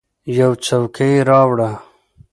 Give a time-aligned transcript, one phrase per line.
[0.37, 1.71] یوه څوکۍ راوړه!